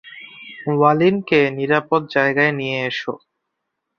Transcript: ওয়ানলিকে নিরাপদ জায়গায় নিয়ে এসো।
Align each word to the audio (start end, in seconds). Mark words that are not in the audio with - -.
ওয়ানলিকে 0.71 1.39
নিরাপদ 1.57 2.01
জায়গায় 2.15 2.53
নিয়ে 2.59 2.77
এসো। 2.87 3.13